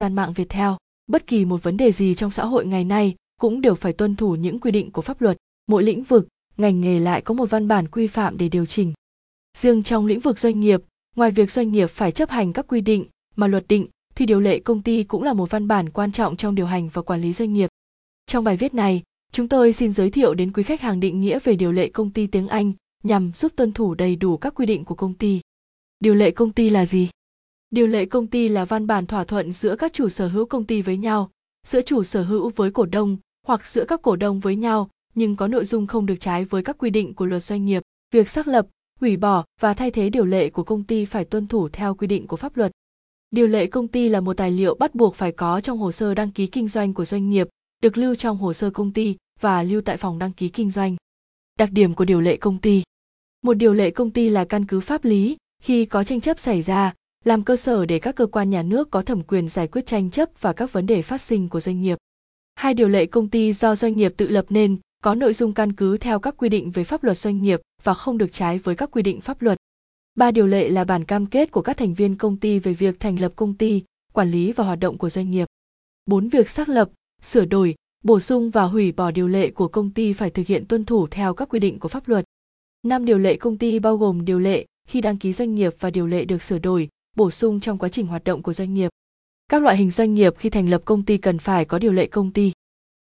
gian 0.00 0.14
mạng 0.14 0.32
việt 0.32 0.48
theo 0.48 0.76
bất 1.06 1.26
kỳ 1.26 1.44
một 1.44 1.62
vấn 1.62 1.76
đề 1.76 1.92
gì 1.92 2.14
trong 2.14 2.30
xã 2.30 2.44
hội 2.44 2.66
ngày 2.66 2.84
nay 2.84 3.14
cũng 3.40 3.60
đều 3.60 3.74
phải 3.74 3.92
tuân 3.92 4.16
thủ 4.16 4.34
những 4.34 4.58
quy 4.58 4.70
định 4.70 4.90
của 4.90 5.02
pháp 5.02 5.20
luật. 5.20 5.36
Mỗi 5.66 5.82
lĩnh 5.82 6.02
vực, 6.02 6.28
ngành 6.56 6.80
nghề 6.80 6.98
lại 6.98 7.20
có 7.20 7.34
một 7.34 7.50
văn 7.50 7.68
bản 7.68 7.88
quy 7.88 8.06
phạm 8.06 8.38
để 8.38 8.48
điều 8.48 8.66
chỉnh. 8.66 8.92
Riêng 9.58 9.82
trong 9.82 10.06
lĩnh 10.06 10.20
vực 10.20 10.38
doanh 10.38 10.60
nghiệp, 10.60 10.82
ngoài 11.16 11.30
việc 11.30 11.50
doanh 11.50 11.72
nghiệp 11.72 11.86
phải 11.86 12.12
chấp 12.12 12.30
hành 12.30 12.52
các 12.52 12.66
quy 12.68 12.80
định 12.80 13.04
mà 13.36 13.46
luật 13.46 13.68
định 13.68 13.86
thì 14.14 14.26
điều 14.26 14.40
lệ 14.40 14.58
công 14.58 14.82
ty 14.82 15.04
cũng 15.04 15.22
là 15.22 15.32
một 15.32 15.50
văn 15.50 15.68
bản 15.68 15.90
quan 15.90 16.12
trọng 16.12 16.36
trong 16.36 16.54
điều 16.54 16.66
hành 16.66 16.88
và 16.88 17.02
quản 17.02 17.20
lý 17.20 17.32
doanh 17.32 17.52
nghiệp. 17.52 17.68
Trong 18.26 18.44
bài 18.44 18.56
viết 18.56 18.74
này, 18.74 19.02
chúng 19.32 19.48
tôi 19.48 19.72
xin 19.72 19.92
giới 19.92 20.10
thiệu 20.10 20.34
đến 20.34 20.52
quý 20.52 20.62
khách 20.62 20.80
hàng 20.80 21.00
định 21.00 21.20
nghĩa 21.20 21.38
về 21.44 21.56
điều 21.56 21.72
lệ 21.72 21.88
công 21.88 22.10
ty 22.10 22.26
tiếng 22.26 22.48
Anh 22.48 22.72
nhằm 23.02 23.32
giúp 23.34 23.52
tuân 23.56 23.72
thủ 23.72 23.94
đầy 23.94 24.16
đủ 24.16 24.36
các 24.36 24.54
quy 24.54 24.66
định 24.66 24.84
của 24.84 24.94
công 24.94 25.14
ty. 25.14 25.40
Điều 26.00 26.14
lệ 26.14 26.30
công 26.30 26.52
ty 26.52 26.70
là 26.70 26.86
gì? 26.86 27.08
Điều 27.70 27.86
lệ 27.86 28.06
công 28.06 28.26
ty 28.26 28.48
là 28.48 28.64
văn 28.64 28.86
bản 28.86 29.06
thỏa 29.06 29.24
thuận 29.24 29.52
giữa 29.52 29.76
các 29.76 29.92
chủ 29.92 30.08
sở 30.08 30.28
hữu 30.28 30.46
công 30.46 30.64
ty 30.64 30.82
với 30.82 30.96
nhau, 30.96 31.30
giữa 31.66 31.82
chủ 31.82 32.02
sở 32.02 32.22
hữu 32.22 32.50
với 32.56 32.70
cổ 32.70 32.86
đông 32.86 33.16
hoặc 33.46 33.66
giữa 33.66 33.84
các 33.84 34.02
cổ 34.02 34.16
đông 34.16 34.40
với 34.40 34.56
nhau, 34.56 34.90
nhưng 35.14 35.36
có 35.36 35.48
nội 35.48 35.64
dung 35.64 35.86
không 35.86 36.06
được 36.06 36.16
trái 36.20 36.44
với 36.44 36.62
các 36.62 36.78
quy 36.78 36.90
định 36.90 37.14
của 37.14 37.26
luật 37.26 37.42
doanh 37.42 37.64
nghiệp. 37.64 37.82
Việc 38.10 38.28
xác 38.28 38.48
lập, 38.48 38.66
hủy 39.00 39.16
bỏ 39.16 39.44
và 39.60 39.74
thay 39.74 39.90
thế 39.90 40.10
điều 40.10 40.24
lệ 40.24 40.50
của 40.50 40.64
công 40.64 40.84
ty 40.84 41.04
phải 41.04 41.24
tuân 41.24 41.46
thủ 41.46 41.68
theo 41.68 41.94
quy 41.94 42.06
định 42.06 42.26
của 42.26 42.36
pháp 42.36 42.56
luật. 42.56 42.72
Điều 43.30 43.46
lệ 43.46 43.66
công 43.66 43.88
ty 43.88 44.08
là 44.08 44.20
một 44.20 44.36
tài 44.36 44.50
liệu 44.50 44.74
bắt 44.74 44.94
buộc 44.94 45.14
phải 45.14 45.32
có 45.32 45.60
trong 45.60 45.78
hồ 45.78 45.92
sơ 45.92 46.14
đăng 46.14 46.30
ký 46.30 46.46
kinh 46.46 46.68
doanh 46.68 46.94
của 46.94 47.04
doanh 47.04 47.30
nghiệp, 47.30 47.48
được 47.82 47.98
lưu 47.98 48.14
trong 48.14 48.36
hồ 48.36 48.52
sơ 48.52 48.70
công 48.70 48.92
ty 48.92 49.16
và 49.40 49.62
lưu 49.62 49.80
tại 49.80 49.96
phòng 49.96 50.18
đăng 50.18 50.32
ký 50.32 50.48
kinh 50.48 50.70
doanh. 50.70 50.96
Đặc 51.58 51.70
điểm 51.72 51.94
của 51.94 52.04
điều 52.04 52.20
lệ 52.20 52.36
công 52.36 52.58
ty 52.58 52.82
Một 53.42 53.54
điều 53.54 53.74
lệ 53.74 53.90
công 53.90 54.10
ty 54.10 54.28
là 54.28 54.44
căn 54.44 54.66
cứ 54.66 54.80
pháp 54.80 55.04
lý 55.04 55.36
khi 55.62 55.84
có 55.84 56.04
tranh 56.04 56.20
chấp 56.20 56.38
xảy 56.38 56.62
ra, 56.62 56.94
làm 57.24 57.42
cơ 57.42 57.56
sở 57.56 57.86
để 57.86 57.98
các 57.98 58.16
cơ 58.16 58.26
quan 58.26 58.50
nhà 58.50 58.62
nước 58.62 58.90
có 58.90 59.02
thẩm 59.02 59.22
quyền 59.22 59.48
giải 59.48 59.68
quyết 59.68 59.86
tranh 59.86 60.10
chấp 60.10 60.28
và 60.40 60.52
các 60.52 60.72
vấn 60.72 60.86
đề 60.86 61.02
phát 61.02 61.20
sinh 61.20 61.48
của 61.48 61.60
doanh 61.60 61.80
nghiệp. 61.80 61.98
Hai 62.54 62.74
điều 62.74 62.88
lệ 62.88 63.06
công 63.06 63.28
ty 63.28 63.52
do 63.52 63.76
doanh 63.76 63.96
nghiệp 63.96 64.14
tự 64.16 64.28
lập 64.28 64.46
nên 64.48 64.76
có 65.04 65.14
nội 65.14 65.34
dung 65.34 65.52
căn 65.52 65.72
cứ 65.72 65.98
theo 65.98 66.20
các 66.20 66.34
quy 66.36 66.48
định 66.48 66.70
về 66.70 66.84
pháp 66.84 67.04
luật 67.04 67.18
doanh 67.18 67.42
nghiệp 67.42 67.60
và 67.82 67.94
không 67.94 68.18
được 68.18 68.32
trái 68.32 68.58
với 68.58 68.74
các 68.74 68.90
quy 68.90 69.02
định 69.02 69.20
pháp 69.20 69.42
luật. 69.42 69.58
Ba 70.14 70.30
điều 70.30 70.46
lệ 70.46 70.68
là 70.68 70.84
bản 70.84 71.04
cam 71.04 71.26
kết 71.26 71.50
của 71.50 71.62
các 71.62 71.76
thành 71.76 71.94
viên 71.94 72.14
công 72.14 72.36
ty 72.36 72.58
về 72.58 72.72
việc 72.72 73.00
thành 73.00 73.20
lập 73.20 73.32
công 73.36 73.54
ty, 73.54 73.82
quản 74.12 74.30
lý 74.30 74.52
và 74.52 74.64
hoạt 74.64 74.78
động 74.78 74.98
của 74.98 75.10
doanh 75.10 75.30
nghiệp. 75.30 75.48
Bốn 76.06 76.28
việc 76.28 76.48
xác 76.48 76.68
lập, 76.68 76.90
sửa 77.22 77.44
đổi, 77.44 77.74
bổ 78.04 78.20
sung 78.20 78.50
và 78.50 78.64
hủy 78.64 78.92
bỏ 78.92 79.10
điều 79.10 79.28
lệ 79.28 79.50
của 79.50 79.68
công 79.68 79.90
ty 79.90 80.12
phải 80.12 80.30
thực 80.30 80.46
hiện 80.46 80.66
tuân 80.66 80.84
thủ 80.84 81.06
theo 81.10 81.34
các 81.34 81.48
quy 81.48 81.58
định 81.58 81.78
của 81.78 81.88
pháp 81.88 82.08
luật. 82.08 82.24
Năm 82.82 83.04
điều 83.04 83.18
lệ 83.18 83.36
công 83.36 83.58
ty 83.58 83.78
bao 83.78 83.96
gồm 83.96 84.24
điều 84.24 84.38
lệ 84.38 84.66
khi 84.88 85.00
đăng 85.00 85.16
ký 85.16 85.32
doanh 85.32 85.54
nghiệp 85.54 85.72
và 85.80 85.90
điều 85.90 86.06
lệ 86.06 86.24
được 86.24 86.42
sửa 86.42 86.58
đổi, 86.58 86.88
bổ 87.18 87.30
sung 87.30 87.60
trong 87.60 87.78
quá 87.78 87.88
trình 87.88 88.06
hoạt 88.06 88.24
động 88.24 88.42
của 88.42 88.52
doanh 88.52 88.74
nghiệp. 88.74 88.90
Các 89.48 89.62
loại 89.62 89.76
hình 89.76 89.90
doanh 89.90 90.14
nghiệp 90.14 90.34
khi 90.38 90.50
thành 90.50 90.70
lập 90.70 90.82
công 90.84 91.02
ty 91.02 91.18
cần 91.18 91.38
phải 91.38 91.64
có 91.64 91.78
điều 91.78 91.92
lệ 91.92 92.06
công 92.06 92.32
ty. 92.32 92.52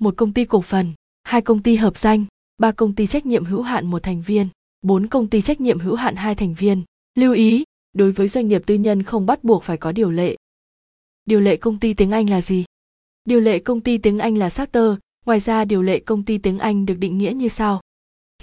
Một 0.00 0.14
công 0.16 0.32
ty 0.32 0.44
cổ 0.44 0.60
phần, 0.60 0.92
hai 1.22 1.42
công 1.42 1.62
ty 1.62 1.76
hợp 1.76 1.96
danh, 1.98 2.24
ba 2.58 2.72
công 2.72 2.94
ty 2.94 3.06
trách 3.06 3.26
nhiệm 3.26 3.44
hữu 3.44 3.62
hạn 3.62 3.86
một 3.86 4.02
thành 4.02 4.22
viên, 4.22 4.48
bốn 4.82 5.06
công 5.06 5.30
ty 5.30 5.42
trách 5.42 5.60
nhiệm 5.60 5.78
hữu 5.78 5.94
hạn 5.94 6.16
hai 6.16 6.34
thành 6.34 6.54
viên. 6.54 6.82
Lưu 7.18 7.32
ý, 7.34 7.64
đối 7.92 8.12
với 8.12 8.28
doanh 8.28 8.48
nghiệp 8.48 8.62
tư 8.66 8.74
nhân 8.74 9.02
không 9.02 9.26
bắt 9.26 9.44
buộc 9.44 9.62
phải 9.62 9.76
có 9.76 9.92
điều 9.92 10.10
lệ. 10.10 10.36
Điều 11.24 11.40
lệ 11.40 11.56
công 11.56 11.78
ty 11.78 11.94
tiếng 11.94 12.10
Anh 12.10 12.30
là 12.30 12.40
gì? 12.40 12.64
Điều 13.24 13.40
lệ 13.40 13.58
công 13.58 13.80
ty 13.80 13.98
tiếng 13.98 14.18
Anh 14.18 14.38
là 14.38 14.50
charter, 14.50 14.94
ngoài 15.26 15.40
ra 15.40 15.64
điều 15.64 15.82
lệ 15.82 15.98
công 15.98 16.24
ty 16.24 16.38
tiếng 16.38 16.58
Anh 16.58 16.86
được 16.86 16.94
định 16.94 17.18
nghĩa 17.18 17.32
như 17.32 17.48
sau. 17.48 17.80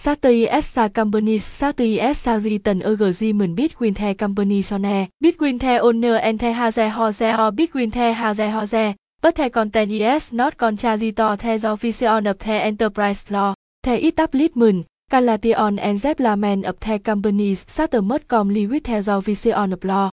Charter 0.02 0.48
Essa 0.50 0.90
company 0.90 1.38
Charter 1.38 2.00
Essa 2.00 2.32
a 2.32 2.40
written 2.40 2.82
agreement 2.82 3.56
between 3.56 3.94
the 3.94 4.16
company 4.16 4.64
sone, 4.64 5.10
between 5.22 5.60
the 5.60 5.78
owner 5.78 6.16
and 6.16 6.40
the 6.40 6.72
shareholder 6.72 7.36
or 7.38 7.52
between 7.52 7.92
the 7.92 8.12
shareholder, 8.12 8.96
but 9.22 9.36
the 9.36 9.48
content 9.52 9.92
is 9.92 10.34
not 10.34 10.58
contrary 10.58 11.12
to 11.12 11.38
the 11.40 11.72
official 11.72 12.18
of 12.28 12.40
the 12.40 12.52
enterprise 12.52 13.30
law. 13.30 13.54
The 13.84 14.04
establishment, 14.04 14.88
Calation 15.12 15.78
and 15.78 16.00
Zeppelin 16.00 16.66
of 16.66 16.80
the 16.80 16.98
company's 16.98 17.64
charter 17.66 18.02
Com 18.02 18.20
comply 18.28 18.66
with 18.66 18.86
the 18.86 19.16
official 19.16 19.54
of 19.72 19.84
law. 19.84 20.10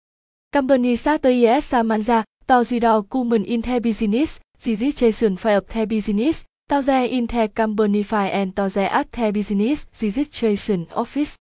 Company 0.51 0.97
charter 0.97 1.29
Essa 1.29 1.85
Manza 1.85 2.25
manja, 2.49 2.65
to 2.65 2.65
the 2.65 2.81
document 2.81 3.47
in 3.47 3.61
the 3.61 3.81
business, 3.81 4.41
Zizit 4.59 4.97
Jason 4.97 5.37
Fire 5.37 5.59
of 5.59 5.69
the 5.69 5.85
business, 5.85 6.47
to 6.69 6.83
the 6.83 7.15
in 7.15 7.27
the 7.27 7.49
company 7.49 8.07
and 8.11 8.57
to 8.57 8.69
the 8.69 8.93
at 8.93 9.13
the 9.13 9.31
business 9.33 9.87
registration 10.01 10.87
office. 10.95 11.37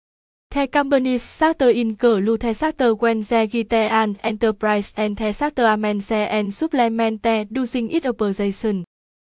The 0.50 0.66
company's 0.66 1.38
charter 1.38 1.70
include 1.70 2.40
the 2.40 2.54
charter 2.54 2.94
when 2.94 3.20
the 3.20 3.46
gite 3.46 3.72
an 3.72 4.18
enterprise 4.24 4.92
and 4.96 5.16
the 5.16 5.32
charter 5.32 5.64
amend 5.64 6.10
and 6.10 6.52
supplement 6.52 7.22
the 7.22 7.46
using 7.50 7.90
its 7.90 8.06
operation. 8.06 8.84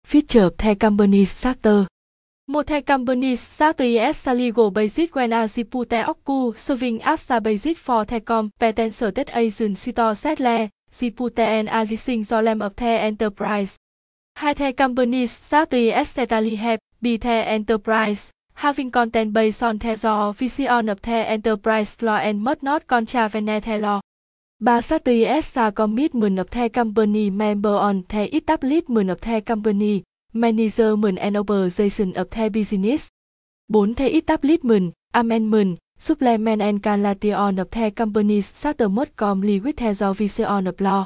Feature 0.05 0.51
the 0.57 0.75
company 0.75 1.25
charter. 1.25 1.87
Một 2.47 2.67
the 2.67 2.81
company 2.81 3.35
charter 3.35 3.83
is 3.83 4.27
a 4.27 4.33
legal 4.33 4.71
basis 4.71 5.09
when 5.11 5.33
a 5.33 5.47
dispute 5.47 5.93
occurs 5.93 6.59
serving 6.59 7.01
as 7.03 7.29
a 7.29 7.41
basis 7.41 7.77
for 7.77 8.05
the 8.05 8.21
competence 8.21 8.95
state 8.95 9.35
agency 9.35 9.91
to 9.91 10.15
settle 10.15 10.69
dispute 10.91 11.39
and 11.39 11.67
arising 11.67 12.23
problem 12.23 12.61
of 12.61 12.75
the 12.75 12.85
enterprise. 12.85 13.80
Hai 14.35 14.53
the 14.53 14.73
companies 14.73 15.31
sati 15.31 15.89
essentially 15.89 16.55
have 16.55 16.79
be 17.01 17.17
the 17.17 17.29
enterprise 17.29 18.31
having 18.55 18.91
content 18.91 19.33
based 19.33 19.63
on 19.63 19.77
the 19.77 20.33
vision 20.37 20.89
of 20.89 21.01
the 21.01 21.11
enterprise 21.11 21.97
law 22.01 22.17
and 22.17 22.41
must 22.41 22.61
not 22.61 22.85
contravene 22.85 23.45
the 23.45 23.77
law. 23.77 23.99
Ba 24.61 24.81
sati 24.81 25.25
esta 25.25 25.71
commit 25.71 26.11
commitment 26.11 26.39
of 26.39 26.49
the 26.51 26.69
company 26.69 27.31
member 27.31 27.73
on 27.73 28.05
the 28.09 28.29
establishment 28.35 29.09
of 29.09 29.21
the 29.21 29.41
company, 29.41 30.03
management 30.33 31.17
and 31.19 31.37
operation 31.37 32.13
of 32.15 32.29
the 32.29 32.49
business. 32.49 33.09
4. 33.71 33.87
The 33.97 34.15
establishment, 34.17 34.93
amendment, 35.13 35.79
supplement 35.97 36.61
and 36.61 36.83
collateral 36.83 37.59
of 37.59 37.71
the 37.71 37.89
company's 37.89 38.53
charter 38.53 38.89
must 38.89 39.15
comply 39.15 39.59
with 39.63 39.77
the 39.77 40.13
vision 40.13 40.67
of 40.67 40.79
law. 40.79 41.05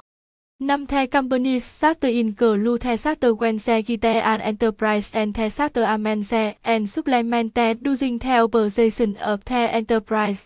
Năm 0.59 0.87
The 0.87 1.07
company 1.11 1.59
charter 1.59 2.07
include 2.07 2.79
the 2.79 2.95
charter 2.95 3.35
Wense 3.35 3.65
the 3.65 3.81
get 3.97 4.05
an 4.23 4.39
enterprise 4.39 5.11
and 5.11 5.33
the 5.35 5.49
charter 5.49 5.83
Amense 5.83 6.55
and 6.63 6.89
supplement 6.89 7.51
using 7.83 8.17
the 8.17 8.39
operation 8.39 9.17
of 9.17 9.43
the 9.43 9.53
enterprise. 9.75 10.45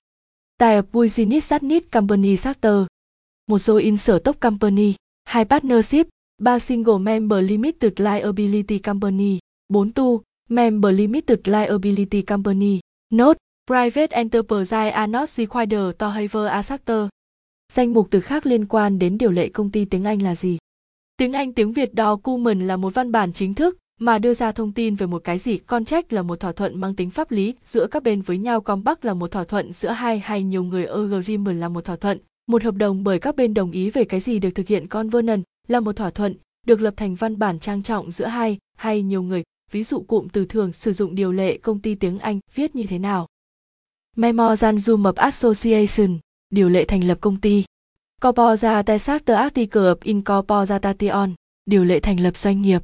Type 0.58 0.80
of 0.80 0.92
business 0.92 1.50
that 1.50 1.62
company 1.92 2.36
charter. 2.36 2.88
Một 3.48 3.60
số 3.60 3.80
insert 3.80 4.24
top 4.24 4.40
company, 4.42 4.96
hai 5.26 5.46
partnership, 5.46 6.08
ba 6.42 6.60
single 6.60 6.98
member 6.98 7.42
limited 7.42 8.00
liability 8.00 8.80
company, 8.80 9.40
bốn 9.70 9.92
tu 9.92 10.24
member 10.50 10.92
limited 10.92 11.48
liability 11.48 12.24
company. 12.24 12.80
Note: 13.12 13.38
Private 13.68 14.10
enterprise 14.14 14.74
are 14.74 15.08
not 15.08 15.30
required 15.38 16.00
to 16.00 16.10
have 16.10 16.36
a 16.36 16.64
charter. 16.64 17.10
Danh 17.74 17.94
mục 17.94 18.08
từ 18.12 18.20
khác 18.20 18.46
liên 18.46 18.66
quan 18.66 19.00
đến 19.00 19.18
điều 19.18 19.32
lệ 19.32 19.50
công 19.50 19.72
ty 19.72 19.86
tiếng 19.86 20.04
Anh 20.04 20.22
là 20.22 20.36
gì? 20.36 20.58
Tiếng 21.18 21.34
Anh 21.34 21.54
tiếng 21.54 21.74
Việt 21.74 21.92
document 21.98 22.62
là 22.62 22.78
một 22.78 22.94
văn 22.94 23.12
bản 23.12 23.34
chính 23.34 23.54
thức 23.54 23.78
mà 24.00 24.20
đưa 24.20 24.34
ra 24.34 24.52
thông 24.52 24.72
tin 24.72 24.96
về 24.96 25.08
một 25.08 25.24
cái 25.24 25.38
gì. 25.38 25.58
Contract 25.58 26.14
là 26.14 26.22
một 26.22 26.40
thỏa 26.40 26.52
thuận 26.52 26.82
mang 26.82 26.96
tính 26.96 27.10
pháp 27.10 27.32
lý 27.32 27.56
giữa 27.66 27.88
các 27.88 28.04
bên 28.04 28.22
với 28.22 28.38
nhau. 28.38 28.62
Compact 28.62 29.06
là 29.06 29.14
một 29.14 29.32
thỏa 29.32 29.44
thuận 29.44 29.74
giữa 29.74 29.90
hai 29.90 30.20
hay 30.20 30.44
nhiều 30.44 30.64
người. 30.64 30.86
Agreement 30.86 31.60
là 31.60 31.70
một 31.70 31.86
thỏa 31.86 31.96
thuận, 31.96 32.20
một 32.48 32.64
hợp 32.64 32.76
đồng 32.76 33.04
bởi 33.04 33.20
các 33.20 33.36
bên 33.36 33.54
đồng 33.54 33.72
ý 33.72 33.90
về 33.90 34.04
cái 34.04 34.20
gì 34.20 34.40
được 34.40 34.50
thực 34.56 34.68
hiện. 34.68 34.88
Covenant 34.88 35.44
là 35.68 35.80
một 35.80 35.96
thỏa 35.96 36.10
thuận 36.10 36.36
được 36.68 36.82
lập 36.82 36.94
thành 36.98 37.16
văn 37.16 37.40
bản 37.40 37.60
trang 37.60 37.84
trọng 37.84 38.12
giữa 38.12 38.26
hai 38.26 38.58
hay 38.78 39.02
nhiều 39.02 39.24
người. 39.24 39.44
Ví 39.72 39.84
dụ 39.84 40.02
cụm 40.02 40.28
từ 40.28 40.46
thường 40.46 40.74
sử 40.74 40.94
dụng 40.94 41.16
điều 41.16 41.32
lệ 41.32 41.58
công 41.58 41.80
ty 41.80 41.96
tiếng 41.96 42.20
Anh 42.20 42.40
viết 42.56 42.76
như 42.76 42.84
thế 42.84 43.00
nào? 43.00 43.28
Memorandum 44.16 45.04
of 45.04 45.14
Association 45.16 46.20
điều 46.50 46.70
lệ 46.70 46.86
thành 46.86 47.04
lập 47.04 47.18
công 47.22 47.38
ty. 47.38 47.64
Corporatisactor 48.22 49.38
Article 49.38 49.82
of 49.82 49.96
Incorporation, 50.04 51.34
điều 51.66 51.84
lệ 51.84 52.00
thành 52.00 52.20
lập 52.20 52.38
doanh 52.38 52.62
nghiệp. 52.62 52.84